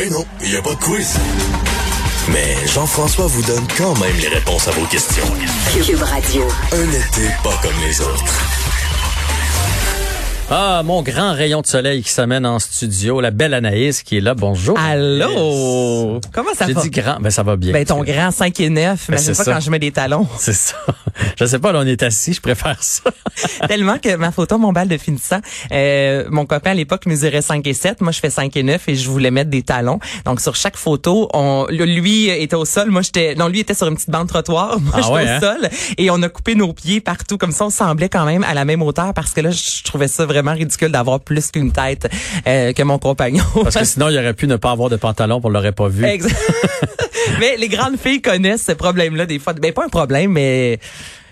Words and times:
Ben 0.00 0.10
non, 0.10 0.24
il 0.42 0.48
n'y 0.48 0.56
a 0.56 0.62
pas 0.62 0.70
de 0.70 0.80
quiz. 0.80 1.14
Mais 2.32 2.56
Jean-François 2.66 3.26
vous 3.26 3.42
donne 3.42 3.66
quand 3.76 3.94
même 4.00 4.16
les 4.16 4.28
réponses 4.28 4.66
à 4.66 4.70
vos 4.70 4.86
questions. 4.86 5.26
Cube 5.84 6.02
Radio. 6.02 6.48
Un 6.72 6.88
été 6.88 7.28
pas 7.44 7.60
comme 7.60 7.78
les 7.82 8.00
autres. 8.00 8.69
Ah, 10.52 10.82
mon 10.84 11.00
grand 11.02 11.32
rayon 11.32 11.60
de 11.60 11.66
soleil 11.68 12.02
qui 12.02 12.10
s'amène 12.10 12.44
en 12.44 12.58
studio, 12.58 13.20
la 13.20 13.30
belle 13.30 13.54
Anaïs 13.54 14.02
qui 14.02 14.16
est 14.16 14.20
là. 14.20 14.34
Bonjour. 14.34 14.76
Allô? 14.76 16.20
Comment 16.32 16.52
ça 16.56 16.66
J'ai 16.66 16.72
va? 16.72 16.82
dit 16.82 16.90
grand, 16.90 17.20
ben 17.20 17.30
ça 17.30 17.44
va 17.44 17.54
bien. 17.54 17.72
Ben, 17.72 17.84
ton 17.84 18.02
grand 18.02 18.32
5 18.32 18.58
et 18.58 18.68
9, 18.68 19.06
mais 19.10 19.18
c'est 19.18 19.32
c'est 19.32 19.38
pas 19.38 19.44
ça. 19.44 19.52
quand 19.52 19.60
je 19.60 19.70
mets 19.70 19.78
des 19.78 19.92
talons. 19.92 20.26
C'est 20.38 20.52
ça. 20.52 20.74
Je 21.38 21.44
sais 21.44 21.60
pas, 21.60 21.70
là, 21.70 21.80
on 21.82 21.86
est 21.86 22.02
assis, 22.02 22.32
je 22.32 22.40
préfère 22.40 22.82
ça. 22.82 23.10
Tellement 23.68 23.98
que 23.98 24.16
ma 24.16 24.32
photo, 24.32 24.58
mon 24.58 24.72
bal 24.72 24.88
de 24.88 24.96
finissant, 24.96 25.38
euh, 25.70 26.24
mon 26.30 26.46
copain 26.46 26.72
à 26.72 26.74
l'époque 26.74 27.06
mesurait 27.06 27.42
5 27.42 27.64
et 27.68 27.74
7, 27.74 28.00
moi 28.00 28.10
je 28.10 28.18
fais 28.18 28.30
5 28.30 28.56
et 28.56 28.62
9 28.64 28.88
et 28.88 28.96
je 28.96 29.08
voulais 29.08 29.30
mettre 29.30 29.50
des 29.50 29.62
talons. 29.62 30.00
Donc 30.24 30.40
sur 30.40 30.56
chaque 30.56 30.76
photo, 30.76 31.28
on, 31.32 31.66
lui 31.70 32.28
était 32.28 32.56
au 32.56 32.64
sol, 32.64 32.90
moi 32.90 33.02
j'étais, 33.02 33.36
non 33.36 33.46
lui 33.46 33.60
était 33.60 33.74
sur 33.74 33.86
une 33.86 33.94
petite 33.94 34.10
bande 34.10 34.26
trottoir, 34.26 34.80
moi 34.80 34.94
Ah 34.96 35.00
j'étais 35.00 35.12
ouais, 35.14 35.24
au 35.24 35.28
hein? 35.28 35.40
sol 35.40 35.68
et 35.96 36.10
on 36.10 36.20
a 36.22 36.28
coupé 36.28 36.56
nos 36.56 36.72
pieds 36.72 37.00
partout 37.00 37.38
comme 37.38 37.52
ça, 37.52 37.66
on 37.66 37.70
semblait 37.70 38.08
quand 38.08 38.24
même 38.24 38.42
à 38.42 38.54
la 38.54 38.64
même 38.64 38.82
hauteur 38.82 39.14
parce 39.14 39.30
que 39.32 39.40
là 39.42 39.50
je 39.50 39.84
trouvais 39.84 40.08
ça 40.08 40.26
vraiment 40.26 40.39
ridicule 40.48 40.90
d'avoir 40.90 41.20
plus 41.20 41.50
qu'une 41.50 41.72
tête 41.72 42.08
euh, 42.46 42.72
que 42.72 42.82
mon 42.82 42.98
compagnon. 42.98 43.44
Parce 43.62 43.76
que 43.76 43.84
sinon, 43.84 44.08
il 44.08 44.18
aurait 44.18 44.34
pu 44.34 44.46
ne 44.46 44.56
pas 44.56 44.70
avoir 44.70 44.88
de 44.88 44.96
pantalon, 44.96 45.40
on 45.42 45.48
l'aurait 45.48 45.72
pas 45.72 45.88
vu. 45.88 46.04
Exact. 46.04 46.36
mais 47.40 47.56
les 47.56 47.68
grandes 47.68 47.98
filles 47.98 48.22
connaissent 48.22 48.64
ce 48.64 48.72
problème-là 48.72 49.26
des 49.26 49.38
fois. 49.38 49.52
Ben 49.52 49.72
pas 49.72 49.84
un 49.84 49.88
problème, 49.88 50.32
mais 50.32 50.78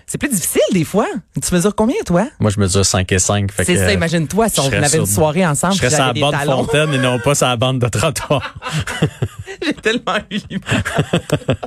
c'est 0.09 0.17
plus 0.17 0.29
difficile 0.29 0.61
des 0.71 0.85
fois. 0.85 1.05
Tu 1.39 1.53
mesures 1.53 1.75
combien 1.75 2.01
toi? 2.03 2.25
Moi, 2.39 2.49
je 2.49 2.59
mesure 2.59 2.83
5 2.83 3.11
et 3.11 3.19
5. 3.19 3.51
fait 3.51 3.63
C'est 3.63 3.77
ça. 3.77 3.93
Imagine-toi 3.93 4.49
si 4.49 4.59
on 4.59 4.65
avait 4.65 4.97
une 4.97 5.05
soirée 5.05 5.45
ensemble. 5.45 5.75
Je 5.75 5.79
serais 5.79 5.91
sur 5.91 5.99
la 5.99 6.13
bande 6.13 6.33
talons. 6.33 6.63
fontaine 6.63 6.93
et 6.95 6.97
non 6.97 7.19
pas 7.19 7.35
sur 7.35 7.45
la 7.45 7.57
bande 7.57 7.77
de 7.77 7.87
trottoir. 7.87 8.55
J'ai 9.65 9.73
tellement 9.73 10.17
eu 10.31 10.37
l'image. 10.49 10.83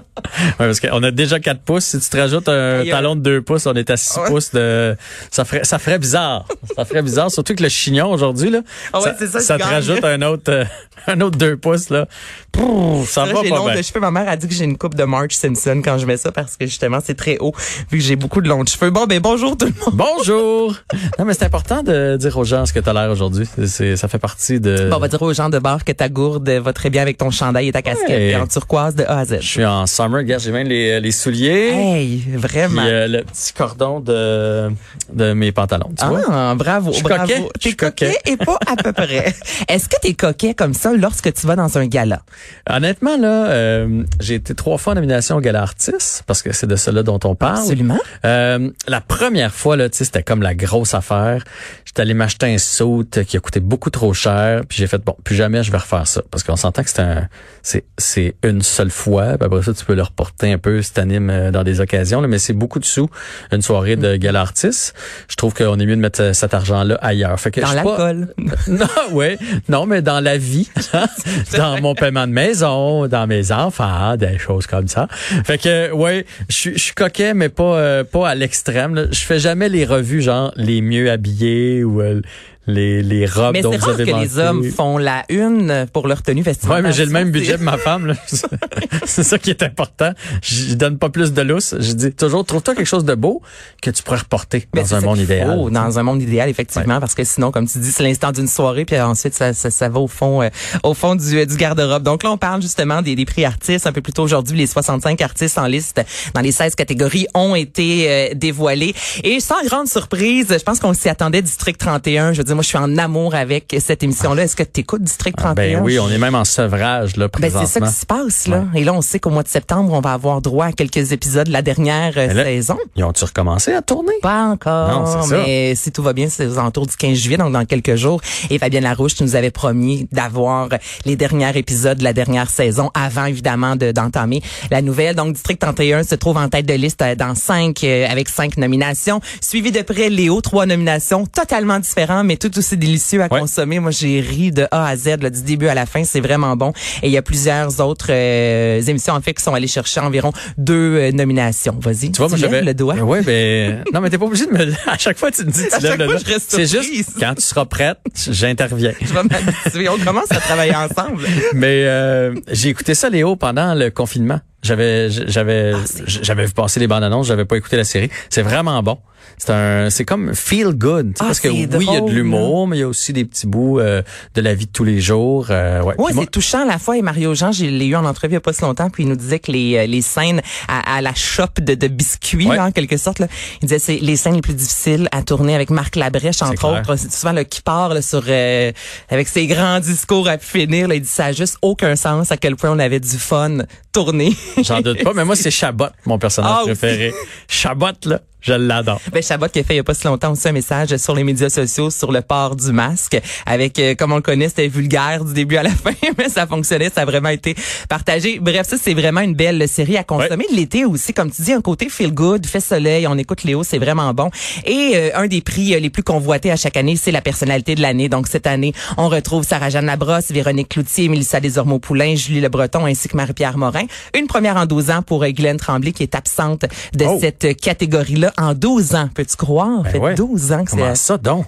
Ouais, 0.59 0.67
parce 0.67 0.81
qu'on 0.81 1.03
a 1.03 1.11
déjà 1.11 1.41
4 1.41 1.61
pouces. 1.63 1.85
Si 1.85 1.99
tu 2.01 2.09
te 2.09 2.17
rajoutes 2.17 2.49
un 2.49 2.85
talon 2.89 3.17
de 3.17 3.21
2 3.21 3.43
pouces, 3.43 3.67
on 3.67 3.75
est 3.75 3.91
à 3.91 3.97
6 3.97 4.19
Ouais. 4.19 4.29
pouces 4.29 4.51
de, 4.53 4.97
ça 5.31 5.45
ferait, 5.45 5.65
ça 5.65 5.79
ferait 5.79 5.99
bizarre. 5.99 6.47
ça 6.77 6.85
ferait 6.85 7.03
bizarre. 7.03 7.31
Surtout 7.31 7.55
que 7.55 7.63
le 7.63 7.69
chignon 7.69 8.11
aujourd'hui, 8.11 8.51
là. 8.51 8.61
Ah 8.93 9.01
ouais, 9.01 9.11
c'est 9.19 9.27
ça, 9.27 9.57
tu 9.57 9.63
te 9.63 9.69
rajoute 9.69 10.05
un 10.05 10.23
autre, 10.23 10.51
euh, 10.53 10.65
un 11.07 11.21
autre 11.21 11.37
2 11.39 11.57
pouces, 11.57 11.91
là. 11.91 12.07
Prrr, 12.53 13.05
ça 13.07 13.25
Là, 13.27 13.33
va 13.33 13.41
pas 13.43 13.49
long 13.49 13.75
de 13.75 13.81
cheveux. 13.83 14.01
Ma 14.01 14.11
mère 14.11 14.29
a 14.29 14.37
dit 14.37 14.47
que 14.47 14.55
j'ai 14.55 14.65
une 14.65 14.77
coupe 14.77 14.95
de 14.95 15.05
Marge 15.05 15.33
Simpson 15.35 15.81
quand 15.83 15.97
je 15.99 16.05
mets 16.07 16.17
ça 16.19 16.31
parce 16.33 16.57
que 16.57 16.67
justement 16.67 16.99
c'est 17.03 17.15
très 17.15 17.39
haut 17.39 17.53
vu 17.91 17.99
que 17.99 18.05
j'ai 18.05 18.15
beaucoup 18.17 18.41
de 18.43 18.49
longs 18.49 18.65
cheveux. 18.67 18.91
Bon 18.91 19.07
ben 19.07 19.21
bonjour 19.21 19.57
tout 19.57 19.67
le 19.67 19.73
monde. 19.81 19.95
Bonjour! 19.95 20.75
Non, 21.19 21.25
mais 21.25 21.35
c'est 21.35 21.45
important 21.45 21.83
de 21.83 22.17
dire 22.17 22.37
aux 22.39 22.45
gens 22.45 22.65
ce 22.67 22.73
que 22.73 22.79
tu 22.81 22.89
as 22.89 22.93
l'air 22.93 23.11
aujourd'hui. 23.11 23.47
C'est- 23.67 23.97
ça 23.97 24.09
fait 24.09 24.19
partie 24.19 24.61
de... 24.61 24.89
Bon, 24.91 24.97
on 24.97 24.99
va 24.99 25.09
dire 25.09 25.21
aux 25.23 25.33
gens 25.33 25.49
de 25.51 25.59
bar 25.59 25.85
que 25.85 25.93
ta 25.93 26.09
gourde 26.09 26.49
va 26.49 26.73
très 26.73 26.91
bien 26.91 27.03
avec 27.03 27.17
ton 27.19 27.31
chandail 27.31 27.69
et 27.69 27.73
ta 27.73 27.83
casquette 27.83 28.09
Ouais. 28.09 28.31
et 28.31 28.37
en 28.37 28.47
turquoise 28.47 28.95
de 28.95 29.05
A 29.05 29.19
à 29.21 29.25
Z. 29.25 29.39
Je 29.41 29.47
suis 29.47 29.65
en 29.65 29.87
summer. 29.87 30.19
Regarde, 30.21 30.43
j'ai 30.43 30.51
même 30.53 30.67
les, 30.69 31.01
les 31.01 31.11
souliers. 31.13 31.71
Hey, 31.75 32.19
Puis 32.19 32.37
vraiment. 32.37 32.83
euh, 32.85 33.07
le 33.09 33.23
petit 33.25 33.53
cordon 33.53 34.01
de, 34.01 34.71
de 35.13 35.33
mes 35.33 35.53
pantalons. 35.53 35.91
Tu 35.99 36.05
vois? 36.07 36.21
Ah, 36.31 36.55
bravo, 36.57 36.93
Je 36.93 37.03
bravo. 37.03 37.27
T'es 37.61 37.73
coquet 37.75 38.11
coquet. 38.13 38.19
et 38.27 38.37
pas 38.37 38.59
à 38.67 38.77
peu 38.77 38.93
près. 38.93 39.35
Est-ce 39.69 39.89
que 39.89 39.97
t'es 40.01 40.15
coquet 40.15 40.55
comme 40.55 40.75
ça? 40.75 40.92
Lorsque 40.97 41.33
tu 41.33 41.47
vas 41.47 41.57
dans 41.57 41.79
un 41.79 41.87
gala? 41.87 42.23
Honnêtement, 42.69 43.17
là, 43.17 43.47
euh, 43.51 44.05
j'ai 44.21 44.35
été 44.37 44.55
trois 44.55 44.79
fois 44.79 44.93
en 44.93 44.95
nomination 44.97 45.37
au 45.37 45.41
Gala 45.41 45.63
Artiste, 45.63 46.23
parce 46.27 46.43
que 46.43 46.53
c'est 46.53 46.67
de 46.67 46.77
cela 46.77 47.03
dont 47.03 47.19
on 47.25 47.35
parle. 47.35 47.59
Absolument. 47.59 47.99
Euh, 48.25 48.71
la 48.87 49.01
première 49.01 49.53
fois, 49.53 49.77
là, 49.77 49.89
c'était 49.91 50.23
comme 50.23 50.43
la 50.43 50.55
grosse 50.55 50.95
affaire. 50.95 51.45
J'étais 51.85 52.03
allé 52.03 52.15
m'acheter 52.15 52.47
un 52.47 52.59
suit 52.59 53.25
qui 53.27 53.37
a 53.37 53.41
coûté 53.41 53.61
beaucoup 53.61 53.91
trop 53.91 54.15
cher, 54.15 54.63
puis 54.69 54.79
j'ai 54.79 54.87
fait 54.87 55.03
bon, 55.05 55.17
plus 55.25 55.35
jamais 55.37 55.63
je 55.63 55.71
vais 55.73 55.79
refaire 55.79 56.07
ça, 56.07 56.23
parce 56.31 56.43
qu'on 56.43 56.57
s'entend 56.57 56.83
que 56.83 56.91
c'est 56.91 57.01
un, 57.03 57.29
c'est, 57.63 57.85
c'est 57.99 58.35
une 58.43 58.63
seule 58.63 58.91
fois. 58.91 59.37
Puis 59.39 59.47
après 59.47 59.63
ça, 59.63 59.75
tu 59.75 59.85
peux 59.85 59.95
le 59.95 60.03
reporter 60.03 60.53
un 60.53 60.59
peu 60.59 60.81
si 60.83 60.93
t'animes 60.93 61.31
euh, 61.31 61.51
dans 61.51 61.65
des 61.65 61.81
occasions, 61.81 62.21
là, 62.21 62.29
mais 62.29 62.39
c'est 62.39 62.53
beaucoup 62.53 62.79
de 62.79 62.85
sous 62.85 63.09
une 63.53 63.63
soirée 63.63 63.97
de 63.97 64.17
gala 64.17 64.41
artiste. 64.41 64.95
Je 65.29 65.37
trouve 65.37 65.55
qu'on 65.55 65.79
est 65.79 65.87
mieux 65.87 65.97
de 65.97 66.01
mettre 66.01 66.23
euh, 66.23 66.33
cet 66.33 66.55
argent-là 66.55 66.99
ailleurs. 67.03 67.39
Fait 67.39 67.51
que 67.51 67.61
Dans 67.61 67.67
suis 67.69 67.77
pas- 67.77 68.13
l'alcool. 68.13 68.35
non, 68.69 68.87
ouais, 69.15 69.39
non, 69.69 69.87
mais 69.87 70.03
dans 70.03 70.21
la 70.21 70.39
vie, 70.39 70.69
dans 71.57 71.81
mon 71.81 71.95
paiement 71.95 72.27
de 72.27 72.33
maison, 72.33 73.07
dans 73.07 73.27
mes 73.27 73.53
enfants, 73.53 74.17
des 74.17 74.39
choses 74.39 74.67
comme 74.67 74.89
ça. 74.89 75.09
Fait 75.45 75.59
que, 75.59 75.93
ouais, 75.93 76.25
je 76.49 76.77
suis- 76.79 76.93
coquet, 76.95 77.35
mais 77.35 77.49
pas 77.49 77.77
euh, 77.77 78.05
pas 78.05 78.29
à 78.29 78.35
l'extrême. 78.35 79.09
Je 79.11 79.21
fais 79.21 79.39
jamais 79.39 79.69
les 79.69 79.85
revues 79.85 80.23
genre 80.23 80.53
les 80.57 80.81
mieux 80.83 81.11
habillés 81.11 81.85
ou 81.85 82.01
euh, 82.01 82.21
les 82.67 83.03
les 83.03 83.27
robes 83.27 83.55
Mais 83.55 83.63
dont 83.63 83.73
c'est 83.73 83.79
vous 83.79 83.87
rare 83.87 83.95
avez 83.95 84.05
que 84.13 84.17
les 84.19 84.39
hommes 84.39 84.65
font 84.71 84.97
la 84.99 85.25
une 85.29 85.87
pour 85.93 86.07
leur 86.07 86.23
tenue 86.23 86.43
vestimentaire. 86.43 86.77
Ouais, 86.77 86.89
mais 86.89 86.93
j'ai 86.95 87.05
le 87.05 87.11
même 87.11 87.27
c'est- 87.29 87.33
budget 87.33 87.59
que 87.59 87.63
ma 87.63 87.77
femme. 87.79 88.07
là. 88.07 88.15
c'est 89.05 89.23
ça 89.25 89.39
qui 89.39 89.51
est 89.51 89.63
important. 89.63 90.13
Je 90.43 90.75
donne 90.75 90.99
pas 90.99 91.09
plus 91.09 91.33
de 91.33 91.43
lousse. 91.43 91.75
Je 91.79 91.93
dis 91.93 92.13
toujours, 92.13 92.45
trouve-toi 92.45 92.75
quelque 92.75 92.87
chose 92.87 93.05
de 93.05 93.15
beau 93.15 93.43
que 93.81 93.91
tu 93.91 94.03
pourrais 94.03 94.19
reporter 94.19 94.67
Mais 94.75 94.83
dans 94.83 94.87
c'est 94.87 94.95
un 94.95 95.01
monde 95.01 95.19
idéal. 95.19 95.57
faut, 95.57 95.71
dans 95.71 95.99
un 95.99 96.03
monde 96.03 96.23
idéal, 96.23 96.49
effectivement, 96.49 97.01
parce 97.01 97.15
que 97.15 97.25
sinon, 97.25 97.51
comme 97.51 97.67
tu 97.67 97.79
dis, 97.79 97.91
c'est 97.91 98.03
l'instant 98.03 98.31
d'une 98.33 98.49
soirée, 98.49 98.85
puis 98.85 99.01
ensuite 99.01 99.35
ça, 99.35 99.53
ça, 99.53 99.71
ça 99.71 99.89
va 99.89 99.99
au 100.01 100.07
fond, 100.09 100.43
euh, 100.43 100.49
au 100.85 100.95
fond 100.95 101.15
du, 101.17 101.39
euh, 101.39 101.47
du 101.47 101.57
garde-robe. 101.57 102.03
Donc 102.03 102.23
là, 102.23 102.31
on 102.31 102.39
parle 102.39 102.63
justement 102.63 103.03
des, 103.03 103.15
des 103.17 103.25
prix 103.25 103.45
artistes. 103.45 103.87
Un 103.87 103.93
peu 103.93 104.01
plus 104.03 104.13
tôt 104.13 104.23
aujourd'hui, 104.23 104.57
les 104.57 104.67
65 104.67 105.21
artistes 105.21 105.59
en 105.59 105.67
liste 105.67 106.01
dans 106.35 106.41
les 106.41 106.53
16 106.53 106.75
catégories 106.75 107.27
ont 107.35 107.55
été 107.55 108.09
euh, 108.09 108.35
dévoilés. 108.35 108.95
Et 109.25 109.41
sans 109.41 109.63
grande 109.65 109.89
surprise, 109.89 110.47
je 110.51 110.63
pense 110.63 110.79
qu'on 110.79 110.95
s'y 110.95 111.09
attendait. 111.09 111.43
District 111.43 111.77
31. 111.79 112.33
Je 112.33 112.39
veux 112.39 112.45
dire, 112.45 112.52
moi, 112.55 112.63
je 112.63 112.69
suis 112.69 112.79
en 112.79 112.97
amour 112.99 113.35
avec 113.35 113.75
cette 113.79 114.03
émission-là. 114.03 114.43
Est-ce 114.45 114.57
que 114.57 114.63
tu 114.63 114.81
écoutes 114.81 115.03
District 115.03 115.37
31 115.37 115.51
Ah, 115.51 115.55
ben 115.55 115.81
oui, 115.85 115.99
on 115.99 116.09
est 116.11 116.19
même 116.19 116.35
en 116.35 116.45
sevrage 116.45 117.17
là 117.17 117.27
Ben, 117.27 117.31
présentement. 117.41 117.67
c'est 117.67 117.81
ça 117.81 117.87
qui 117.87 117.93
se 117.93 118.07
passe 118.07 118.49
là. 118.49 118.65
Et 118.75 118.85
là, 118.85 118.93
on 118.95 119.03
sait 119.03 119.19
qu'au 119.19 119.31
mois 119.31 119.43
de 119.43 119.49
septembre, 119.49 119.93
on 119.93 120.01
va 120.01 120.13
avoir 120.13 120.41
droit 120.41 120.67
à 120.67 120.73
quelques 120.73 121.13
épisodes 121.13 121.47
de 121.49 121.53
la 121.53 121.63
dernière 121.63 122.13
euh, 122.17 122.33
là, 122.33 122.45
saison. 122.45 122.77
Ils 122.97 123.05
ont-tu 123.05 123.25
recommencé 123.25 123.73
à 123.73 123.83
tourner? 123.83 124.13
Pas 124.23 124.45
encore, 124.45 124.89
Non, 125.07 125.23
ça. 125.23 125.37
mais 125.37 125.75
si 125.75 125.93
tout 125.93 126.03
va 126.03 126.13
bien, 126.13 126.29
c'est 126.29 126.47
aux 126.47 126.59
alentours 126.59 126.87
du 126.87 126.97
15 126.97 127.17
juillet, 127.19 127.37
donc 127.37 127.53
dans 127.53 127.65
quelques 127.65 127.97
jours. 127.97 128.21
Et 128.51 128.59
Fabienne 128.59 128.85
Larouche 128.85 129.15
tu 129.15 129.23
nous 129.25 129.37
avait 129.37 129.51
promis 129.51 130.09
d'avoir 130.13 130.69
les 131.05 131.17
derniers 131.17 131.57
épisodes 131.57 131.99
de 131.99 132.05
la 132.05 132.13
dernière 132.13 132.51
saison 132.51 132.91
avant, 132.95 133.25
évidemment, 133.27 133.77
de- 133.77 133.93
d'entamer 133.93 134.43
la 134.71 134.83
nouvelle. 134.83 135.15
Donc, 135.17 135.35
District 135.35 135.59
31 135.61 136.03
se 136.05 136.15
trouve 136.15 136.37
en 136.37 136.49
tête 136.49 136.67
de 136.67 136.75
liste 136.75 137.03
euh, 137.03 137.15
dans 137.15 137.35
cinq, 137.35 137.85
euh, 137.85 138.07
avec 138.09 138.29
cinq 138.29 138.57
nominations. 138.57 139.21
Suivi 139.41 139.73
de 139.73 139.83
près 139.83 140.09
Léo, 140.11 140.41
trois 140.41 140.67
nominations, 140.67 141.27
totalement 141.27 141.79
différents, 141.79 142.25
mais 142.25 142.37
tout 142.51 142.59
aussi 142.59 142.77
délicieux 142.77 143.21
à 143.23 143.29
Ouais. 143.33 143.41
consommer. 143.41 143.79
Moi, 143.79 143.91
j'ai 143.91 144.21
ri 144.21 144.51
de 144.51 144.67
A 144.71 144.87
à 144.87 144.97
Z, 144.97 145.21
là, 145.23 145.31
du 145.31 145.43
début 145.43 145.69
à 145.69 145.75
la 145.75 145.87
fin. 145.87 146.05
C'est 146.05 146.21
vraiment 146.21 146.57
bon. 146.57 146.73
Et 147.03 147.07
il 147.09 147.13
y 147.13 147.17
a 147.17 147.23
plusieurs 147.23 147.81
autres 147.81 148.09
euh, 148.11 148.81
émissions, 148.83 149.15
en 149.15 149.21
fait, 149.21 149.35
qui 149.35 149.43
sont 149.43 149.55
allées 149.55 149.67
chercher 149.67 150.01
environ 150.01 150.33
deux 150.59 150.97
euh, 150.97 151.13
nominations. 151.13 151.77
Vas-y. 151.81 152.11
Tu 152.13 152.19
vois, 152.19 152.29
moi, 152.29 152.37
lèves 152.39 152.51
j'avais. 152.51 152.63
le 152.63 152.75
doigt. 152.75 152.95
Ouais, 152.97 153.23
ben. 153.23 153.85
non, 153.93 154.01
mais 154.01 154.11
t'es 154.11 154.19
pas 154.19 154.27
obligé 154.27 154.47
de 154.47 154.53
me. 154.53 154.73
À 154.87 154.99
chaque 154.99 155.19
fois, 155.19 155.31
tu 155.31 155.45
me 155.45 155.51
dis, 155.51 155.65
tu 155.69 155.75
À 155.75 155.79
lèves 155.81 155.99
le 155.99 156.05
fois, 156.05 156.15
doigt. 156.15 156.23
je 156.27 156.33
reste 156.33 156.51
C'est 156.51 156.67
juste, 156.67 157.11
quand 157.19 157.35
tu 157.35 157.43
seras 157.43 157.65
prête, 157.65 157.99
j'interviens. 158.31 158.93
Je 159.01 159.13
vais 159.13 159.23
m'habituer. 159.23 159.89
On 159.89 159.99
commence 159.99 160.31
à 160.31 160.37
travailler 160.41 160.75
ensemble. 160.75 161.23
Mais 161.55 161.85
euh, 161.87 162.35
j'ai 162.51 162.69
écouté 162.71 162.95
ça, 162.95 163.09
Léo, 163.09 163.37
pendant 163.37 163.75
le 163.75 163.91
confinement. 163.91 164.41
J'avais, 164.63 165.11
j'avais, 165.11 165.73
c'est 165.85 166.09
j'avais 166.09 166.47
vu 166.47 166.53
passer 166.53 166.79
les 166.81 166.87
bandes 166.87 167.03
annonces, 167.03 167.27
j'avais 167.27 167.45
pas 167.45 167.57
écouté 167.57 167.77
la 167.77 167.85
série. 167.85 168.11
C'est 168.31 168.43
vraiment 168.43 168.81
bon. 168.83 168.99
C'est 169.39 169.51
un, 169.51 169.89
c'est 169.91 170.05
comme 170.05 170.35
feel 170.35 170.69
good. 170.75 171.15
Ah, 171.19 171.25
parce 171.27 171.41
que 171.41 171.49
oui, 171.49 171.67
il 171.81 171.83
y 171.93 171.97
a 171.97 172.01
de 172.01 172.11
l'humour, 172.11 172.69
mais 172.69 172.77
il 172.77 172.81
y 172.81 172.83
a 172.83 172.89
aussi 172.89 173.13
des 173.13 173.25
petits 173.25 173.47
bouts 173.47 173.81
euh, 173.81 174.03
de 174.35 174.41
la 174.41 174.55
vie 174.55 174.67
de 174.67 174.71
tous 174.73 174.85
les 174.85 175.01
jours. 175.01 175.47
Euh, 175.51 175.81
ouais. 175.83 175.95
Moi- 175.99 176.11
c'est 176.15 176.31
touchant 176.31 176.63
à 176.63 176.65
la 176.65 176.79
fois. 176.79 176.97
Et 176.99 177.03
Mario 177.03 177.35
Jean, 177.35 177.51
je 177.51 177.65
l'ai 177.65 177.87
eu 177.87 177.97
en 177.97 178.05
entrevue 178.05 178.33
il 178.33 178.35
y 178.35 178.37
a 178.37 178.41
pas 178.41 178.53
si 178.53 178.63
longtemps, 178.63 178.91
puis 178.91 179.05
il 179.05 179.09
nous 179.09 179.17
disait 179.17 179.39
que 179.39 179.51
les, 179.51 179.79
euh, 179.79 179.87
les 179.87 180.03
scènes 180.03 180.43
à, 180.69 180.97
à 180.97 181.01
la 181.01 181.15
shop 181.15 181.47
de, 181.61 181.75
de 181.75 181.89
biscuits, 181.89 182.47
Ouais. 182.47 182.57
là, 182.57 182.67
en 182.67 182.73
quelque 182.73 182.97
sorte, 182.97 183.19
là, 183.21 183.27
il 183.63 183.67
disait 183.69 183.79
c'est 183.79 183.99
les 183.99 184.17
scènes 184.17 184.35
les 184.35 184.43
plus 184.43 184.55
difficiles 184.55 185.09
à 185.13 185.23
tourner 185.23 185.55
avec 185.55 185.71
Marc 185.71 185.97
Labrèche, 185.97 186.43
entre 186.43 186.55
clair. 186.55 186.81
autres. 186.81 186.97
C'est 186.97 187.13
souvent 187.13 187.33
le 187.33 187.43
qui 187.45 187.63
part 187.63 187.95
là, 187.95 188.03
sur 188.03 188.23
euh, 188.29 188.71
avec 189.09 189.29
ses 189.29 189.47
grands 189.47 189.81
discours 189.81 190.29
à 190.29 190.39
finir. 190.39 190.89
Là, 190.89 190.95
il 190.97 191.01
dit 191.03 191.09
ça 191.09 191.27
a 191.27 191.33
juste 191.33 191.57
aucun 191.63 191.97
sens 191.97 192.31
à 192.31 192.37
quel 192.37 192.55
point 192.57 192.71
on 192.71 192.79
avait 192.79 193.01
du 193.01 193.19
fun 193.19 193.59
tourné. 193.93 194.37
J'en 194.63 194.81
doute 194.81 195.03
pas, 195.03 195.13
mais 195.15 195.25
moi, 195.25 195.37
c'est 195.37 195.51
Chabot, 195.51 195.87
mon 196.07 196.19
personnage 196.19 196.53
Ah, 196.59 196.63
préféré. 196.65 197.13
Chabot, 197.49 197.87
là, 198.05 198.21
je 198.43 198.53
l'adore. 198.53 199.01
Ben 199.13 199.23
Chabot 199.23 199.49
qui 199.49 199.61
a 199.61 199.65
fait 199.65 199.75
il 199.75 199.77
y 199.77 199.81
a 199.81 199.85
pas 199.85 199.95
si 199.95 200.05
longtemps 200.07 200.33
aussi 200.33 200.49
un 200.49 200.53
message 200.53 200.97
sur 200.97 201.15
les 201.15 201.25
médias 201.25 201.49
sociaux 201.49 201.91
sur 201.91 202.11
le 202.13 202.21
port 202.23 202.57
du 202.57 202.73
masque 202.73 203.21
avec 203.47 203.79
euh, 203.79 203.95
comme 203.95 204.13
on 204.13 204.17
le 204.17 204.23
connaît 204.23 204.49
c'était 204.49 204.69
vulgaire 204.69 205.25
du 205.25 205.33
début 205.33 205.57
à 205.57 205.63
la 205.63 205.71
fin 205.85 205.93
mais 206.19 206.29
ça 206.29 206.47
fonctionnait 206.47 206.91
ça 206.95 207.03
a 207.03 207.05
vraiment 207.05 207.29
été 207.29 207.55
partagé. 207.89 208.39
Bref 208.41 208.67
ça 208.69 208.77
c'est 208.81 208.95
vraiment 208.95 209.21
une 209.21 209.35
belle 209.35 209.69
série 209.69 209.97
à 209.97 210.05
consommer 210.05 210.47
de 210.51 210.57
l'été 210.57 210.85
aussi. 210.85 211.13
Comme 211.15 211.31
tu 211.31 211.43
dis 211.43 211.53
un 211.53 211.61
côté 211.61 211.89
feel 211.89 212.13
good 212.13 212.45
fait 212.47 212.61
soleil 212.61 213.07
on 213.07 213.17
écoute 213.17 213.45
Léo 213.45 213.63
c'est 213.63 213.79
vraiment 213.79 214.13
bon. 214.15 214.31
Et 214.67 214.93
euh, 214.95 215.11
un 215.15 215.27
des 215.29 215.41
prix 215.41 215.75
euh, 215.75 215.79
les 215.79 215.91
plus 215.91 216.03
convoités 216.03 216.51
à 216.51 216.57
chaque 216.57 216.77
année 216.77 216.97
c'est 216.97 217.13
la 217.13 217.21
personnalité 217.21 217.75
de 217.75 217.83
l'année. 217.83 218.09
Donc 218.09 218.27
cette 218.27 218.47
année 218.47 218.73
on 218.97 219.09
retrouve 219.09 219.45
Sarah 219.45 219.71
Jeanne 219.71 219.87
Labrosse 219.87 220.31
Véronique 220.33 220.71
Cloutier 220.71 221.09
Mélissa 221.09 221.39
Desormeaux-Poulain 221.41 222.17
Julie 222.17 222.41
Le 222.41 222.49
Breton 222.49 222.87
ainsi 222.87 223.09
que 223.09 223.17
Marie-Pierre 223.17 223.57
Morin. 223.59 223.85
Une 224.19 224.27
première 224.27 224.57
en 224.57 224.67
12 224.67 224.91
ans 224.91 225.03
pour 225.03 225.23
euh, 225.23 225.29
Guylaine 225.29 225.59
Tremblay 225.59 225.93
qui 225.93 226.03
est 226.03 226.15
absente 226.17 226.65
de 226.95 227.05
Oh. 227.13 227.19
cette 227.21 227.61
catégorie 227.61 228.15
là 228.15 228.32
en 228.39 228.55
12 228.55 228.95
ans 228.95 229.09
peux-tu 229.15 229.37
croire? 229.37 229.83
Ben 229.83 229.93
fait 229.93 229.99
ouais. 229.99 230.15
12 230.15 230.53
ans 230.53 230.65
que 230.65 230.71
c'est 230.71 230.95
ça 230.97 231.19
donc? 231.19 231.47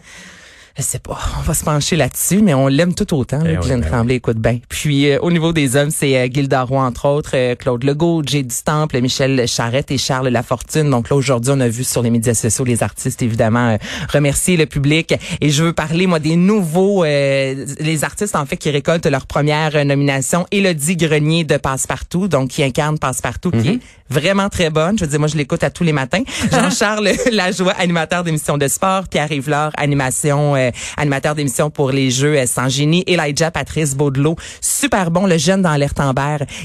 Je 0.77 0.83
sais 0.83 0.99
pas, 0.99 1.19
on 1.39 1.43
va 1.43 1.55
se 1.55 1.63
pencher 1.63 1.95
là-dessus, 1.95 2.43
mais 2.43 2.53
on 2.53 2.67
l'aime 2.67 2.95
tout 2.95 3.17
autant. 3.17 3.41
Eh 3.45 3.53
là, 3.53 3.61
oui, 3.61 3.67
Glenn 3.67 3.81
ben 3.81 3.89
Tremblay, 3.89 4.17
écoute 4.17 4.39
bien. 4.39 4.59
Puis 4.69 5.09
euh, 5.09 5.21
au 5.21 5.31
niveau 5.31 5.53
des 5.53 5.77
hommes, 5.77 5.91
c'est 5.91 6.19
euh, 6.19 6.27
Gilda 6.29 6.65
Roy, 6.65 6.83
entre 6.83 7.07
autres, 7.07 7.31
euh, 7.35 7.55
Claude 7.55 7.85
Legault, 7.85 8.23
Jay 8.27 8.43
Distemple, 8.43 9.01
Michel 9.01 9.47
Charrette 9.47 9.93
et 9.93 9.99
Charles 9.99 10.29
Lafortune. 10.29 10.91
Donc 10.91 11.11
là, 11.11 11.17
aujourd'hui, 11.17 11.53
on 11.55 11.61
a 11.61 11.69
vu 11.69 11.85
sur 11.85 12.03
les 12.03 12.11
médias 12.11 12.35
sociaux 12.35 12.65
les 12.65 12.83
artistes, 12.83 13.23
évidemment, 13.23 13.69
euh, 13.69 13.77
remercier 14.13 14.57
le 14.57 14.67
public. 14.67 15.15
Et 15.41 15.51
je 15.51 15.63
veux 15.63 15.73
parler, 15.73 16.09
moi, 16.09 16.19
des 16.19 16.35
nouveaux, 16.35 17.05
euh, 17.05 17.67
les 17.79 18.03
artistes, 18.03 18.35
en 18.35 18.45
fait, 18.45 18.57
qui 18.57 18.71
récoltent 18.71 19.07
leur 19.07 19.27
première 19.27 19.85
nomination. 19.85 20.45
Élodie 20.51 20.97
Grenier 20.97 21.45
de 21.45 21.57
Passepartout, 21.57 22.27
donc 22.27 22.49
qui 22.49 22.65
incarne 22.65 22.99
Passepartout, 22.99 23.53
qui 23.53 23.69
est 23.69 23.81
vraiment 24.11 24.49
très 24.49 24.71
bonne. 24.71 24.99
Je 24.99 25.05
veux 25.05 25.11
dire, 25.11 25.19
moi, 25.19 25.29
je 25.29 25.37
l'écoute 25.37 25.63
à 25.65 25.71
tous 25.71 25.85
les 25.85 25.93
matins. 25.93 26.23
Jean-Charles 26.51 27.13
Lajoie, 27.33 27.73
animateur 27.73 28.25
d'émissions 28.25 28.59
de 28.59 28.69
sport. 28.69 29.09
Pierre 29.09 29.29
Rivlard, 29.29 29.73
animation, 29.77 30.57
euh, 30.57 30.64
animateur 30.97 31.35
d'émissions 31.35 31.71
pour 31.71 31.91
les 31.91 32.11
Jeux 32.11 32.37
euh, 32.37 32.47
sans 32.47 32.69
génie. 32.69 33.05
Elijah 33.07 33.51
Patrice 33.51 33.95
Baudelot, 33.95 34.37
super 34.61 35.11
bon, 35.11 35.27
le 35.27 35.39
jeune 35.39 35.63
dans 35.63 35.75
l'air 35.77 35.93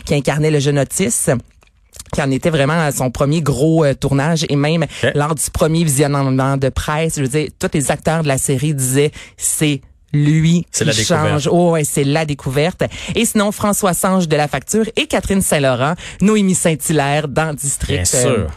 qui 0.05 0.15
incarnait 0.15 0.51
le 0.51 0.59
jeune 0.59 0.79
Otis 0.79 1.29
qui 2.13 2.21
en 2.21 2.31
était 2.31 2.49
vraiment 2.49 2.79
à 2.79 2.91
son 2.91 3.11
premier 3.11 3.41
gros 3.41 3.83
euh, 3.83 3.93
tournage 3.93 4.45
et 4.49 4.55
même 4.55 4.85
lors 5.13 5.35
du 5.35 5.43
premier 5.51 5.83
visionnement 5.83 6.57
de 6.57 6.69
presse, 6.69 7.17
je 7.17 7.21
veux 7.21 7.27
dire, 7.27 7.49
tous 7.59 7.69
les 7.73 7.91
acteurs 7.91 8.23
de 8.23 8.27
la 8.27 8.37
série 8.37 8.73
disaient 8.73 9.11
c'est 9.37 9.81
lui 10.11 10.65
qui 10.71 10.83
la 10.85 10.93
change. 10.93 11.47
Oh, 11.51 11.71
ouais, 11.71 11.83
c'est 11.83 12.03
la 12.03 12.25
découverte. 12.25 12.83
Et 13.15 13.25
sinon, 13.25 13.51
François 13.51 13.93
Sange 13.93 14.27
de 14.27 14.35
La 14.35 14.47
Facture 14.47 14.85
et 14.95 15.05
Catherine 15.05 15.41
Saint-Laurent, 15.41 15.93
Noémie 16.21 16.55
Saint-Hilaire 16.55 17.27
dans 17.27 17.53
District 17.53 18.11
Bien 18.11 18.21
euh, 18.21 18.45
sûr. 18.45 18.47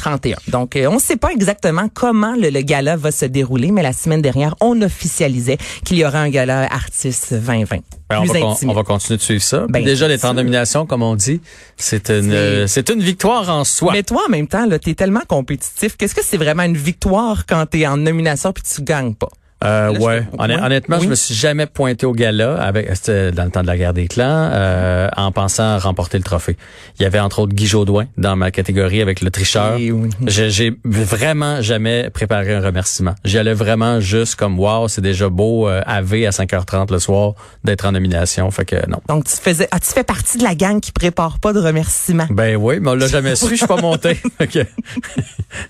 31. 0.00 0.36
Donc, 0.48 0.76
euh, 0.76 0.86
on 0.86 0.94
ne 0.94 1.00
sait 1.00 1.16
pas 1.16 1.28
exactement 1.30 1.88
comment 1.92 2.34
le, 2.34 2.48
le 2.50 2.60
gala 2.62 2.96
va 2.96 3.10
se 3.12 3.26
dérouler, 3.26 3.70
mais 3.70 3.82
la 3.82 3.92
semaine 3.92 4.22
dernière, 4.22 4.54
on 4.60 4.80
officialisait 4.80 5.58
qu'il 5.84 5.98
y 5.98 6.04
aura 6.06 6.20
un 6.20 6.30
gala 6.30 6.62
artiste 6.72 7.34
2020. 7.34 7.76
Ben, 8.08 8.18
on, 8.20 8.24
va, 8.24 8.56
on 8.80 8.84
continuer 8.84 9.18
de 9.18 9.22
suivre 9.22 9.42
ça. 9.42 9.66
Ben, 9.68 9.84
déjà, 9.84 10.08
temps 10.18 10.30
de 10.32 10.38
nomination, 10.38 10.84
comme 10.86 11.02
on 11.02 11.14
dit, 11.14 11.40
c'est 11.76 12.10
une, 12.10 12.30
C'est- 12.30 12.36
euh, 12.36 12.66
c'est 12.66 12.88
une 12.90 13.02
victoire 13.02 13.48
en 13.50 13.64
soi. 13.64 13.92
Mais 13.92 14.02
toi, 14.02 14.22
en 14.26 14.30
même 14.30 14.48
temps, 14.48 14.66
là, 14.66 14.78
t'es 14.78 14.94
tellement 14.94 15.22
compétitif. 15.28 15.96
Qu'est-ce 15.96 16.14
que 16.14 16.24
c'est 16.24 16.36
vraiment 16.38 16.64
une 16.64 16.76
victoire 16.76 17.46
quand 17.46 17.66
t'es 17.66 17.86
en 17.86 17.96
nomination 17.98 18.52
puis 18.52 18.64
tu 18.64 18.82
gagnes 18.82 19.14
pas? 19.14 19.28
Euh, 19.62 19.90
ouais. 19.98 20.22
Honn- 20.38 20.50
ouais. 20.50 20.62
Honnêtement, 20.62 20.96
Oui. 20.98 21.04
je 21.04 21.08
me 21.10 21.14
suis 21.14 21.34
jamais 21.34 21.66
pointé 21.66 22.06
au 22.06 22.12
gala 22.12 22.54
avec 22.62 22.88
c'était 22.94 23.30
dans 23.30 23.44
le 23.44 23.50
temps 23.50 23.60
de 23.62 23.66
la 23.66 23.76
guerre 23.76 23.92
des 23.92 24.08
clans 24.08 24.24
euh, 24.52 25.08
en 25.16 25.32
pensant 25.32 25.78
remporter 25.78 26.16
le 26.16 26.24
trophée. 26.24 26.56
Il 26.98 27.02
y 27.02 27.06
avait 27.06 27.20
entre 27.20 27.40
autres 27.40 27.52
Guy 27.54 27.66
Jodoin 27.66 28.06
dans 28.16 28.36
ma 28.36 28.50
catégorie 28.50 29.02
avec 29.02 29.20
le 29.20 29.30
tricheur. 29.30 29.76
Et 29.78 29.92
oui. 29.92 30.08
J'ai 30.26 30.72
vraiment 30.84 31.60
jamais 31.60 32.08
préparé 32.10 32.54
un 32.54 32.60
remerciement. 32.62 33.14
J'y 33.24 33.36
allais 33.38 33.52
vraiment 33.54 34.00
juste 34.00 34.36
comme 34.36 34.58
wow, 34.58 34.88
c'est 34.88 35.02
déjà 35.02 35.28
beau 35.28 35.68
euh, 35.68 35.82
AV 35.86 36.24
à 36.26 36.30
5h30 36.30 36.90
le 36.92 36.98
soir 36.98 37.34
d'être 37.64 37.84
en 37.86 37.92
nomination. 37.92 38.50
Fait 38.50 38.64
que 38.64 38.76
non. 38.88 39.00
Donc, 39.08 39.24
tu 39.24 39.36
faisais, 39.36 39.68
ah, 39.72 39.78
tu 39.80 39.88
fais 39.92 40.04
partie 40.04 40.38
de 40.38 40.42
la 40.42 40.54
gang 40.54 40.80
qui 40.80 40.92
prépare 40.92 41.38
pas 41.38 41.52
de 41.52 41.60
remerciements. 41.60 42.26
Ben 42.30 42.56
oui, 42.56 42.78
mais 42.80 42.90
on 42.90 42.94
l'a 42.94 43.08
jamais 43.08 43.36
su, 43.36 43.50
je 43.50 43.56
suis 43.56 43.66
pas 43.66 43.76
monté. 43.80 44.18
Il 44.40 44.64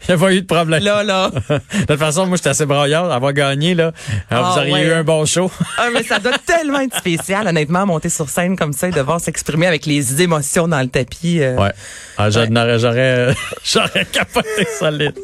n'y 0.08 0.14
a 0.14 0.18
pas 0.18 0.32
eu 0.32 0.42
de 0.42 0.46
problème. 0.46 0.82
Là, 0.82 1.02
là. 1.02 1.30
De 1.30 1.84
toute 1.86 1.96
façon, 1.98 2.26
moi 2.26 2.36
j'étais 2.36 2.50
assez 2.50 2.66
braillard 2.66 3.08
d'avoir 3.08 3.32
gagné 3.32 3.74
là. 3.80 3.92
Alors, 4.30 4.46
Ah, 4.46 4.50
vous 4.52 4.58
auriez 4.60 4.72
ouais. 4.72 4.86
eu 4.86 4.92
un 4.92 5.04
bon 5.04 5.24
show. 5.24 5.50
Ah, 5.78 5.88
mais 5.92 6.02
ça 6.02 6.18
doit 6.18 6.38
tellement 6.44 6.80
être 6.80 6.96
spécial, 6.96 7.46
honnêtement, 7.46 7.86
monter 7.86 8.08
sur 8.08 8.28
scène 8.28 8.56
comme 8.56 8.72
ça 8.72 8.88
et 8.88 8.90
devoir 8.92 9.20
s'exprimer 9.20 9.66
avec 9.66 9.86
les 9.86 10.22
émotions 10.22 10.68
dans 10.68 10.80
le 10.80 10.88
tapis. 10.88 11.40
euh. 11.40 11.56
Ouais. 11.56 11.72
Ah, 12.18 12.30
j'aurais, 12.30 13.34
j'aurais 13.64 14.04
capoté 14.12 14.66
solide. 14.78 15.14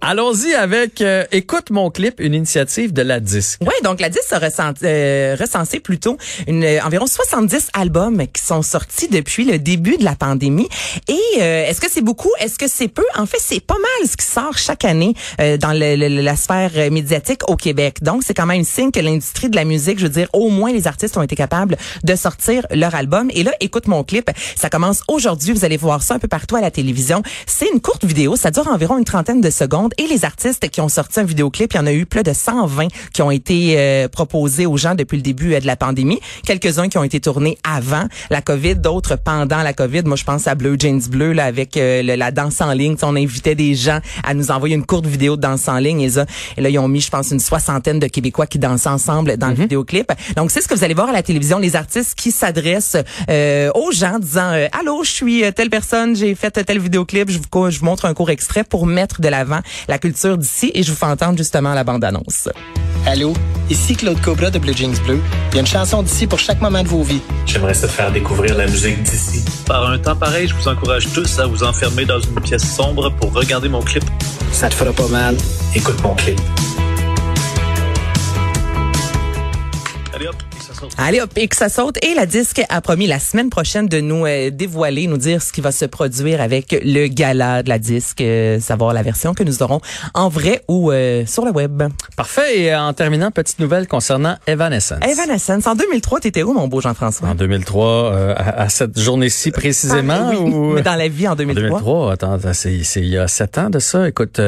Allons-y 0.00 0.54
avec 0.54 1.00
euh, 1.00 1.24
Écoute 1.32 1.70
mon 1.70 1.90
clip, 1.90 2.20
une 2.20 2.34
initiative 2.34 2.92
de 2.92 3.02
la 3.02 3.20
disque. 3.20 3.58
Oui, 3.62 3.74
donc 3.82 4.00
la 4.00 4.08
10 4.08 4.18
a 4.32 4.38
recensé, 4.38 4.78
euh, 4.84 5.36
recensé 5.38 5.80
plutôt 5.80 6.16
une, 6.46 6.64
euh, 6.64 6.80
environ 6.84 7.06
70 7.06 7.68
albums 7.74 8.22
qui 8.32 8.42
sont 8.44 8.62
sortis 8.62 9.08
depuis 9.08 9.44
le 9.44 9.58
début 9.58 9.96
de 9.96 10.04
la 10.04 10.14
pandémie. 10.14 10.68
Et 11.08 11.18
euh, 11.40 11.66
est-ce 11.66 11.80
que 11.80 11.90
c'est 11.90 12.02
beaucoup? 12.02 12.30
Est-ce 12.40 12.58
que 12.58 12.68
c'est 12.68 12.88
peu? 12.88 13.04
En 13.16 13.26
fait, 13.26 13.38
c'est 13.40 13.60
pas 13.64 13.74
mal 13.74 14.08
ce 14.08 14.16
qui 14.16 14.26
sort 14.26 14.56
chaque 14.56 14.84
année 14.84 15.14
euh, 15.40 15.56
dans 15.56 15.72
le- 15.72 15.96
le- 15.96 16.22
la 16.22 16.36
sphère 16.36 16.70
médiatique 16.90 17.40
Québec. 17.56 18.02
Donc, 18.02 18.22
c'est 18.24 18.34
quand 18.34 18.46
même 18.46 18.64
signe 18.64 18.90
que 18.90 19.00
l'industrie 19.00 19.48
de 19.48 19.56
la 19.56 19.64
musique, 19.64 19.98
je 19.98 20.04
veux 20.04 20.12
dire, 20.12 20.28
au 20.32 20.50
moins 20.50 20.72
les 20.72 20.86
artistes 20.86 21.16
ont 21.16 21.22
été 21.22 21.36
capables 21.36 21.76
de 22.02 22.14
sortir 22.16 22.66
leur 22.70 22.94
album. 22.94 23.30
Et 23.34 23.42
là, 23.42 23.52
écoute 23.60 23.86
mon 23.86 24.04
clip, 24.04 24.30
ça 24.56 24.70
commence 24.70 25.02
aujourd'hui. 25.08 25.52
Vous 25.52 25.64
allez 25.64 25.76
voir 25.76 26.02
ça 26.02 26.14
un 26.14 26.18
peu 26.18 26.28
partout 26.28 26.56
à 26.56 26.60
la 26.60 26.70
télévision. 26.70 27.22
C'est 27.46 27.68
une 27.72 27.80
courte 27.80 28.04
vidéo, 28.04 28.36
ça 28.36 28.50
dure 28.50 28.68
environ 28.68 28.98
une 28.98 29.04
trentaine 29.04 29.40
de 29.40 29.50
secondes. 29.50 29.92
Et 29.98 30.06
les 30.06 30.24
artistes 30.24 30.68
qui 30.70 30.80
ont 30.80 30.88
sorti 30.88 31.20
un 31.20 31.24
vidéoclip, 31.24 31.72
il 31.72 31.76
y 31.76 31.80
en 31.80 31.86
a 31.86 31.92
eu 31.92 32.06
plus 32.06 32.22
de 32.22 32.32
120 32.32 32.88
qui 33.12 33.22
ont 33.22 33.30
été 33.30 33.74
euh, 33.78 34.08
proposés 34.08 34.66
aux 34.66 34.76
gens 34.76 34.94
depuis 34.94 35.16
le 35.16 35.22
début 35.22 35.54
euh, 35.54 35.60
de 35.60 35.66
la 35.66 35.76
pandémie. 35.76 36.20
Quelques-uns 36.46 36.88
qui 36.88 36.98
ont 36.98 37.04
été 37.04 37.20
tournés 37.20 37.58
avant 37.64 38.04
la 38.30 38.42
COVID, 38.42 38.76
d'autres 38.76 39.16
pendant 39.16 39.62
la 39.62 39.72
COVID. 39.72 40.02
Moi, 40.04 40.16
je 40.16 40.24
pense 40.24 40.46
à 40.46 40.54
Bleu 40.54 40.76
Jeans 40.78 41.00
Bleu 41.08 41.32
là, 41.32 41.44
avec 41.44 41.76
euh, 41.76 42.02
la 42.02 42.30
danse 42.30 42.60
en 42.60 42.72
ligne. 42.72 42.96
On 43.02 43.16
invitait 43.16 43.54
des 43.54 43.74
gens 43.74 44.00
à 44.22 44.34
nous 44.34 44.50
envoyer 44.50 44.74
une 44.74 44.86
courte 44.86 45.06
vidéo 45.06 45.36
de 45.36 45.42
danse 45.42 45.68
en 45.68 45.78
ligne. 45.78 46.00
Et 46.00 46.60
là, 46.60 46.68
ils 46.70 46.78
ont 46.78 46.88
mis, 46.88 47.00
je 47.00 47.10
pense, 47.10 47.30
une 47.30 47.40
soixantaine 47.44 47.98
de 47.98 48.06
Québécois 48.06 48.46
qui 48.46 48.58
dansent 48.58 48.86
ensemble 48.86 49.36
dans 49.36 49.48
le 49.48 49.54
vidéoclip. 49.54 50.12
Donc, 50.36 50.50
c'est 50.50 50.60
ce 50.60 50.68
que 50.68 50.74
vous 50.74 50.84
allez 50.84 50.94
voir 50.94 51.08
à 51.08 51.12
la 51.12 51.22
télévision, 51.22 51.58
les 51.58 51.76
artistes 51.76 52.14
qui 52.14 52.30
s'adressent 52.30 52.96
euh, 53.28 53.70
aux 53.74 53.92
gens 53.92 54.18
disant 54.18 54.52
euh, 54.52 54.66
Allô, 54.78 55.04
je 55.04 55.10
suis 55.10 55.44
euh, 55.44 55.52
telle 55.52 55.70
personne, 55.70 56.16
j'ai 56.16 56.34
fait 56.34 56.50
tel 56.50 56.78
vidéoclip, 56.78 57.30
je 57.30 57.38
vous, 57.38 57.70
je 57.70 57.78
vous 57.78 57.84
montre 57.84 58.04
un 58.06 58.14
court 58.14 58.30
extrait 58.30 58.64
pour 58.64 58.86
mettre 58.86 59.20
de 59.20 59.28
l'avant 59.28 59.60
la 59.88 59.98
culture 59.98 60.38
d'ici 60.38 60.70
et 60.74 60.82
je 60.82 60.90
vous 60.90 60.96
fais 60.96 61.06
entendre 61.06 61.38
justement 61.38 61.74
la 61.74 61.84
bande-annonce. 61.84 62.48
Allô, 63.06 63.34
ici 63.68 63.96
Claude 63.96 64.20
Cobra 64.22 64.50
de 64.50 64.58
Blue 64.58 64.74
Jeans 64.74 64.98
Bleu. 65.04 65.20
Il 65.50 65.56
y 65.56 65.58
a 65.58 65.60
une 65.60 65.66
chanson 65.66 66.02
d'ici 66.02 66.26
pour 66.26 66.38
chaque 66.38 66.60
moment 66.60 66.82
de 66.82 66.88
vos 66.88 67.02
vies. 67.02 67.20
J'aimerais 67.44 67.74
te 67.74 67.86
faire 67.86 68.10
découvrir 68.10 68.56
la 68.56 68.66
musique 68.66 69.02
d'ici. 69.02 69.44
Par 69.66 69.90
un 69.90 69.98
temps 69.98 70.16
pareil, 70.16 70.48
je 70.48 70.54
vous 70.54 70.68
encourage 70.68 71.12
tous 71.12 71.38
à 71.38 71.46
vous 71.46 71.62
enfermer 71.62 72.06
dans 72.06 72.20
une 72.20 72.40
pièce 72.40 72.64
sombre 72.64 73.10
pour 73.10 73.32
regarder 73.32 73.68
mon 73.68 73.82
clip. 73.82 74.04
Ça 74.52 74.68
te 74.68 74.74
fera 74.74 74.92
pas 74.92 75.08
mal. 75.08 75.36
Écoute 75.74 76.02
mon 76.02 76.14
clip. 76.14 76.40
Ça 80.64 80.74
saute. 80.74 80.92
Allez 80.98 81.20
hop, 81.20 81.30
et 81.36 81.46
que 81.48 81.56
ça 81.56 81.68
saute. 81.68 81.96
Et 82.04 82.14
la 82.14 82.26
disque 82.26 82.62
a 82.68 82.80
promis 82.80 83.06
la 83.06 83.18
semaine 83.18 83.50
prochaine 83.50 83.86
de 83.86 84.00
nous 84.00 84.24
euh, 84.26 84.50
dévoiler, 84.50 85.06
nous 85.06 85.16
dire 85.18 85.42
ce 85.42 85.52
qui 85.52 85.60
va 85.60 85.72
se 85.72 85.84
produire 85.84 86.40
avec 86.40 86.76
le 86.84 87.06
gala 87.08 87.62
de 87.62 87.68
la 87.68 87.78
disque, 87.78 88.20
euh, 88.20 88.58
savoir 88.60 88.92
la 88.94 89.02
version 89.02 89.34
que 89.34 89.42
nous 89.42 89.62
aurons 89.62 89.80
en 90.14 90.28
vrai 90.28 90.62
ou 90.68 90.90
euh, 90.90 91.24
sur 91.26 91.44
le 91.44 91.50
web. 91.50 91.82
Parfait. 92.16 92.58
Et 92.60 92.74
en 92.74 92.92
terminant, 92.92 93.30
petite 93.30 93.58
nouvelle 93.58 93.86
concernant 93.86 94.36
Evanescence. 94.46 95.00
Evanescence, 95.06 95.66
en 95.66 95.74
2003, 95.74 96.20
t'étais 96.20 96.42
où, 96.42 96.52
mon 96.54 96.68
beau 96.68 96.80
Jean-François? 96.80 97.28
En 97.28 97.34
2003, 97.34 97.86
euh, 97.86 98.34
à, 98.36 98.62
à 98.62 98.68
cette 98.68 98.98
journée-ci 98.98 99.50
précisément. 99.50 100.14
Ah, 100.14 100.30
oui, 100.30 100.36
ou... 100.36 100.72
mais 100.74 100.82
dans 100.82 100.94
la 100.96 101.08
vie 101.08 101.28
en 101.28 101.32
En 101.32 101.36
2003. 101.36 101.62
2003, 101.80 102.12
attends, 102.12 102.38
c'est 102.52 102.74
il 102.96 103.08
y 103.08 103.18
a 103.18 103.28
sept 103.28 103.58
ans 103.58 103.70
de 103.70 103.78
ça. 103.78 104.08
Écoute, 104.08 104.40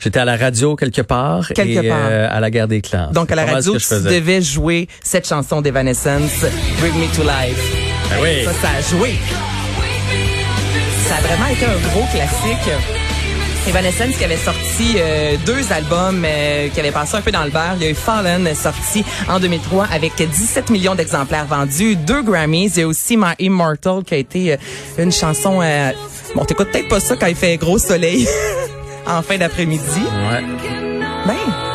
j'étais 0.00 0.18
à 0.18 0.24
la 0.24 0.36
radio 0.36 0.74
quelque 0.74 1.02
part 1.02 1.46
Quelque 1.48 1.84
et 1.84 1.88
part. 1.88 2.06
à 2.30 2.40
la 2.40 2.50
guerre 2.50 2.66
des 2.68 2.80
clans. 2.80 3.10
Donc, 3.12 3.30
à 3.30 3.34
la 3.34 3.44
radio, 3.44 3.76
tu 3.76 3.94
devais 4.02 4.42
jouer 4.42 4.88
cette 5.02 5.28
chanson 5.28 5.43
d'Evanescence, 5.44 6.44
Bring 6.80 6.94
Me 6.94 7.06
to 7.14 7.22
Life. 7.22 7.58
Ben 8.10 8.16
oui. 8.22 8.44
Ça, 8.44 8.52
ça 8.52 8.68
a 8.78 8.80
joué. 8.80 9.14
Ça 11.06 11.16
a 11.16 11.20
vraiment 11.20 11.46
été 11.46 11.66
un 11.66 11.88
gros 11.90 12.06
classique. 12.12 12.72
Evanescence 13.68 14.16
qui 14.16 14.24
avait 14.24 14.36
sorti 14.36 14.96
euh, 14.96 15.36
deux 15.46 15.72
albums 15.72 16.22
euh, 16.24 16.68
qui 16.68 16.80
avaient 16.80 16.90
passé 16.92 17.16
un 17.16 17.20
peu 17.20 17.30
dans 17.30 17.44
le 17.44 17.50
beurre. 17.50 17.74
Il 17.76 17.82
y 17.82 17.86
a 17.86 17.90
eu 17.90 17.94
Fallen 17.94 18.54
sorti 18.54 19.04
en 19.28 19.38
2003 19.38 19.86
avec 19.92 20.16
17 20.16 20.70
millions 20.70 20.94
d'exemplaires 20.94 21.46
vendus, 21.46 21.96
deux 21.96 22.22
Grammys. 22.22 22.72
Il 22.76 22.80
y 22.80 22.82
a 22.82 22.86
aussi 22.86 23.16
My 23.16 23.34
Immortal 23.38 24.02
qui 24.04 24.14
a 24.14 24.18
été 24.18 24.52
euh, 24.52 24.56
une 24.98 25.12
chanson... 25.12 25.60
bon, 26.34 26.44
t'écoutes 26.44 26.70
peut-être 26.70 26.88
pas 26.88 27.00
ça 27.00 27.16
quand 27.16 27.26
il 27.26 27.36
fait 27.36 27.56
gros 27.56 27.78
soleil 27.78 28.26
en 29.06 29.22
fin 29.22 29.38
d'après-midi. 29.38 29.82
Ouais. 30.00 30.42
Ben, 31.26 31.73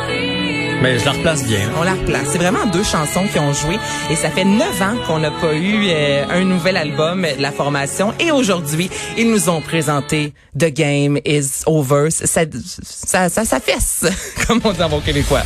Mais 0.82 0.98
je 0.98 1.04
la 1.04 1.12
replace 1.12 1.44
bien. 1.44 1.70
on 1.78 1.82
la 1.82 1.92
replace. 1.92 2.28
C'est 2.32 2.38
vraiment 2.38 2.64
deux 2.66 2.82
chansons 2.82 3.24
qui 3.30 3.38
ont 3.38 3.52
joué 3.52 3.78
et 4.10 4.16
ça 4.16 4.30
fait 4.30 4.44
neuf 4.44 4.80
ans 4.80 4.96
qu'on 5.06 5.18
n'a 5.18 5.30
pas 5.30 5.52
eu 5.54 5.88
euh, 5.88 6.24
un 6.30 6.44
nouvel 6.44 6.76
album 6.76 7.22
de 7.22 7.42
la 7.42 7.52
formation 7.52 8.14
et 8.18 8.30
aujourd'hui 8.30 8.90
ils 9.18 9.30
nous 9.30 9.50
ont 9.50 9.60
présenté 9.60 10.32
The 10.58 10.72
Game 10.72 11.18
Is 11.26 11.62
Over. 11.66 12.10
Ça, 12.10 12.44
ça, 12.82 13.28
ça, 13.28 13.44
ça 13.44 13.60
fesse, 13.60 14.06
comme 14.46 14.60
on 14.64 14.72
dit 14.72 14.82
en 14.82 14.88
bon 14.88 15.00
québécois. 15.00 15.42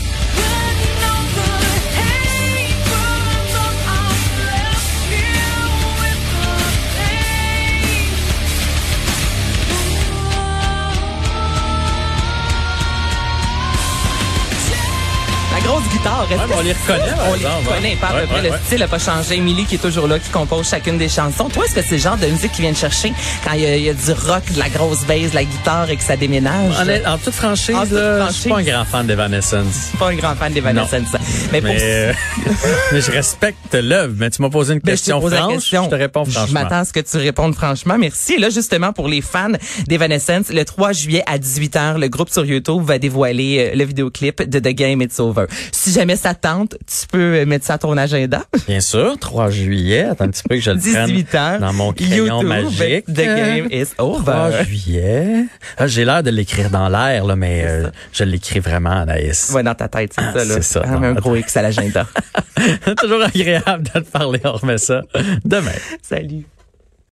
Ouais, 16.04 16.36
on 16.56 16.60
les 16.62 16.72
reconnaît, 16.72 17.12
par 17.16 17.28
On 17.30 17.34
les 17.34 17.46
reconnaît 17.46 17.92
hein. 17.92 17.96
pas 18.00 18.06
à 18.08 18.10
peu 18.12 18.16
Ouais, 18.20 18.26
près. 18.26 18.40
ouais, 18.42 18.50
le 18.50 18.56
style 18.66 18.78
n'a 18.80 18.88
pas 18.88 18.98
changé. 18.98 19.36
Emily 19.36 19.64
qui 19.64 19.76
est 19.76 19.78
toujours 19.78 20.06
là, 20.06 20.18
qui 20.18 20.28
compose 20.30 20.68
chacune 20.68 20.98
des 20.98 21.08
chansons. 21.08 21.48
Toi, 21.48 21.64
est-ce 21.64 21.74
que 21.74 21.82
c'est 21.82 21.96
le 21.96 22.00
genre 22.02 22.16
de 22.16 22.26
musique 22.26 22.52
qui 22.52 22.60
vient 22.62 22.72
te 22.72 22.78
chercher 22.78 23.12
quand 23.44 23.52
il 23.54 23.60
y, 23.62 23.66
a, 23.66 23.76
il 23.76 23.84
y 23.84 23.88
a 23.88 23.94
du 23.94 24.12
rock, 24.12 24.42
de 24.52 24.58
la 24.58 24.68
grosse 24.68 25.04
bass, 25.04 25.30
de 25.30 25.34
la 25.34 25.44
guitare 25.44 25.90
et 25.90 25.96
que 25.96 26.02
ça 26.02 26.16
déménage? 26.16 26.74
En 27.06 27.18
toute 27.18 27.34
franchise, 27.34 27.74
En 27.74 27.82
toute 27.86 27.92
je 28.28 28.32
suis 28.32 28.50
pas 28.50 28.58
un 28.58 28.62
grand 28.62 28.84
fan 28.84 29.06
d'Evanescence. 29.06 29.66
Je 29.74 29.88
suis 29.88 29.96
pas 29.98 30.08
un 30.10 30.14
grand 30.16 30.34
fan 30.34 30.52
d'Evanescence. 30.52 31.08
Mais 31.52 31.60
pour 31.60 31.70
Mais, 31.70 31.78
euh, 31.80 32.12
mais 32.92 33.00
je 33.00 33.10
respecte 33.10 33.74
l'œuvre. 33.74 34.14
Mais 34.18 34.30
tu 34.30 34.42
m'as 34.42 34.50
posé 34.50 34.74
une 34.74 34.80
Ben, 34.80 34.92
je 34.92 34.96
question 34.96 35.26
la 35.26 35.36
franche, 35.38 35.52
question. 35.54 35.84
je 35.84 35.90
te 35.90 35.94
réponds 35.94 36.24
Je 36.26 36.30
franchement. 36.32 36.60
m'attends 36.60 36.80
à 36.80 36.84
ce 36.84 36.92
que 36.92 37.00
tu 37.00 37.16
répondes 37.16 37.54
franchement. 37.54 37.96
Merci. 37.98 38.34
Et 38.34 38.38
là, 38.38 38.50
justement, 38.50 38.92
pour 38.92 39.08
les 39.08 39.20
fans 39.22 39.48
d'Evanescence, 39.88 40.50
le 40.50 40.64
3 40.64 40.92
juillet 40.92 41.22
à 41.26 41.38
18h, 41.38 41.98
le 41.98 42.08
groupe 42.08 42.28
sur 42.30 42.44
YouTube 42.44 42.82
va 42.84 42.98
dévoiler 42.98 43.70
euh, 43.72 43.76
le 43.76 43.84
vidéoclip 43.84 44.42
de 44.48 44.58
The 44.58 44.74
Game 44.74 45.00
It's 45.02 45.18
Over. 45.18 45.46
Si 45.72 45.93
jamais 45.94 46.16
ça 46.16 46.34
tente, 46.34 46.76
tu 46.86 47.06
peux 47.10 47.44
mettre 47.44 47.64
ça 47.64 47.74
à 47.74 47.78
ton 47.78 47.96
agenda. 47.96 48.42
Bien 48.68 48.80
sûr, 48.80 49.16
3 49.18 49.50
juillet. 49.50 50.04
Attends 50.04 50.24
un 50.24 50.28
petit 50.28 50.42
peu 50.42 50.56
que 50.56 50.60
je 50.60 50.70
le 50.70 50.78
prenne 50.78 51.10
18h. 51.10 51.60
dans 51.60 51.72
mon 51.72 51.92
crayon 51.92 52.26
YouTube, 52.26 52.48
magique. 52.48 53.06
The 53.06 53.14
Game 53.14 53.68
Is 53.70 53.86
3 53.96 54.06
Over. 54.06 54.64
juillet. 54.64 55.44
Ah, 55.78 55.86
J'ai 55.86 56.04
l'air 56.04 56.22
de 56.22 56.30
l'écrire 56.30 56.70
dans 56.70 56.88
l'air, 56.88 57.24
là, 57.24 57.36
mais 57.36 57.64
euh, 57.66 57.88
je 58.12 58.24
l'écris 58.24 58.60
vraiment, 58.60 58.90
Anaïs. 59.02 59.50
Ouais, 59.54 59.62
dans 59.62 59.74
ta 59.74 59.88
tête, 59.88 60.12
c'est 60.14 60.22
Ah, 60.24 60.32
ça, 60.34 60.44
c'est 60.44 60.62
ça, 60.62 60.82
Ah, 60.84 60.94
un 60.96 61.12
gros 61.14 61.36
X 61.36 61.56
à 61.56 61.62
l'agenda. 61.62 62.06
Toujours 63.00 63.22
agréable 63.22 63.84
de 63.94 64.00
te 64.00 64.10
parler. 64.10 64.40
On 64.44 64.52
remet 64.52 64.78
ça 64.78 65.02
demain. 65.44 65.70
Salut. 66.02 66.44